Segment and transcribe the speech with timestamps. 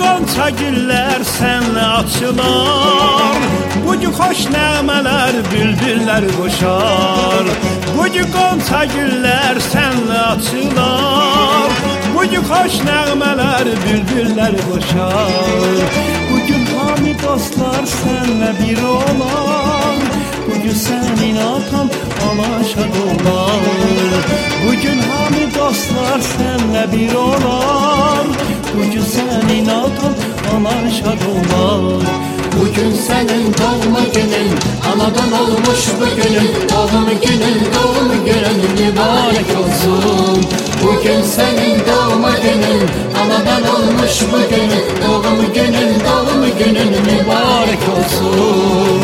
[0.00, 3.36] Qonça güllər sənlə açılar.
[3.84, 7.50] Bugün xoş nəğmələr bülbüllər qoşar
[7.96, 11.29] Bugün qonça güllər sənlə açılar
[12.30, 15.80] Bugün xoş nəğmələr bülbüllər qoşar
[16.30, 19.98] Bugün hamı dostlar sənlə bir olar
[20.44, 21.90] Bugün sənin atan
[22.28, 23.66] alaşad olar
[24.62, 28.30] Bugün hamı dostlar sənlə bir olar
[28.76, 30.14] Bugün senin atan
[30.54, 32.06] anan şad olar
[32.60, 34.50] Bugün senin doğma günün
[34.92, 37.79] Anadan olmuş bugünün Doğum günün doğum günün
[44.10, 49.00] Anadan olmuş bugünün Doğum günün doğum günün mübarek olsun.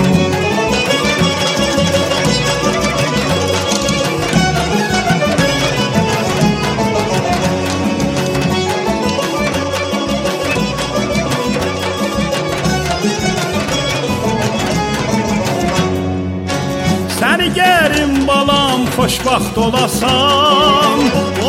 [17.19, 20.99] Səni gərim balam xoşbaxt olasan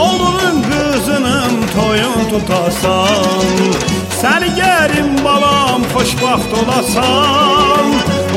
[0.04, 3.47] Oğlunun qızının toyun tutasan
[6.08, 7.88] xoşbaxt olasan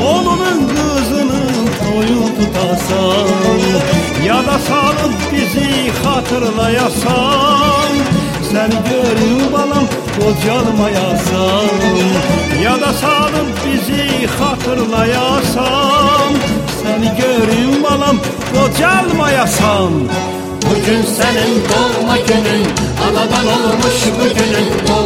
[0.07, 3.59] Oğlunun qızının toyun tutasan
[4.25, 7.93] Yada salıb bizi xatırlayasan
[8.51, 9.85] Səni görüm balam
[10.17, 11.69] qocalmayasan
[12.63, 14.03] Yada salıb bizi
[14.37, 16.31] xatırlayasan
[16.81, 18.17] Səni görüm balam
[18.53, 19.91] qocalmayasan
[20.65, 22.63] Bugün senin doğma günün
[23.05, 25.00] Anadan olmuş bugünün Doğum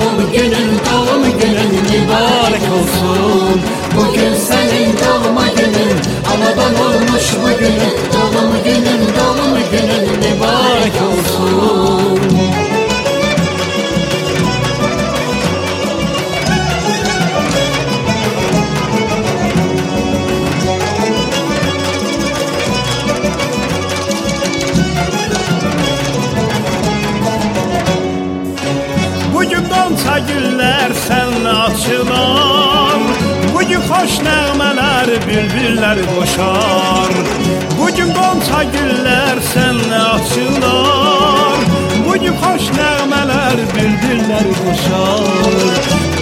[31.65, 33.01] sənlə açılar
[33.53, 37.13] Bugün xoş nəğmələr bülbüllər qoşar
[37.77, 41.59] Bugün qonça güllər sənlə açılar.
[42.05, 45.79] Bugün xoş nəğmələr bülbüllər qoşar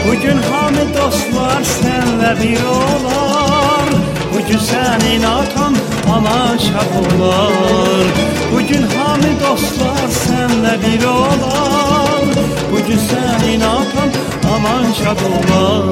[0.08, 3.88] Bugün hamı dostlar sənlə bir olar.
[4.34, 5.76] Bugün sənin atan
[6.14, 12.26] ana şad olar Bugün hamı dostlar sənlə bir olar
[12.72, 14.10] Bugün senin atan
[14.56, 15.86] aman şad olar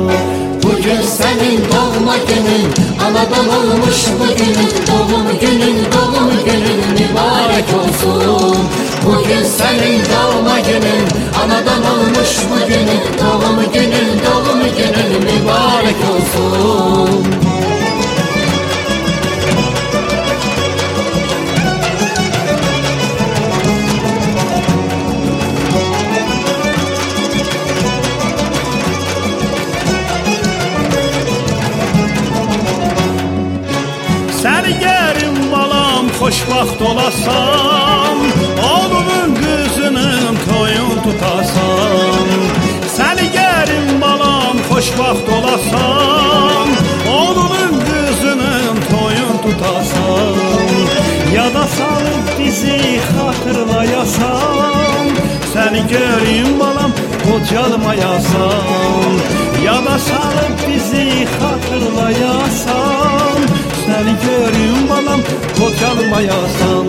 [0.63, 2.67] Bugün senin doğma günün
[3.05, 8.57] Anadan olmuş bugünün Doğum günün doğum günün mübarek olsun.
[9.05, 11.05] Bugün senin doğma günün
[11.43, 17.30] Anadan olmuş bugünün Doğum günün doğum günün mübarek olsun
[36.61, 38.17] xoşbaxt olasan
[38.73, 42.27] Oğlunun qızının toyun tutasan
[42.95, 46.67] Səni gərim balam xoşbaxt olasan
[47.19, 50.35] Oğlunun qızının toyun tutasan
[51.35, 52.79] Yada salıb bizi
[53.09, 55.05] xatırlayasan
[55.53, 56.91] Səni görüm balam
[57.25, 59.11] qocalmayasan
[59.65, 63.41] Yada salıb bizi hatırlayasan.
[63.81, 65.21] Səni görüm balam
[65.57, 66.85] qoçalmayasan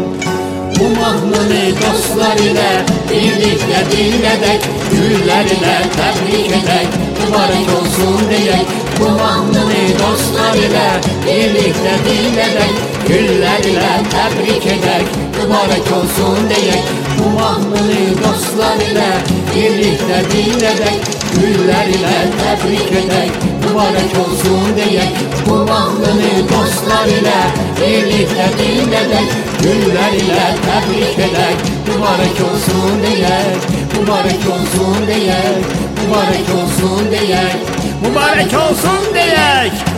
[0.79, 2.71] Bu mahnını dostlar ilə
[3.11, 10.89] birlikdə dinlədək Güllərinə təbrik edək, mübarək olsun deyək Bu mahnını dostlar ilə
[11.27, 12.75] birlikdə dinlədək
[13.09, 19.09] Güllər ilə təbrik edək, mübarək olsun deyək Bu mahnını dostlar ile
[19.57, 21.01] birlikte dinledek
[21.35, 23.31] Güller ile tebrik edek
[23.69, 25.13] Mübarek olsun diyek
[25.47, 27.41] Bu mahnını dostlar ile
[27.81, 29.29] birlikte dinledek
[29.63, 33.57] Güller ile tebrik edek Mübarek olsun diyek
[34.01, 35.65] Mübarek olsun diyek
[36.03, 37.57] Mübarek olsun diyek
[38.03, 39.92] Mübarək olsun deyək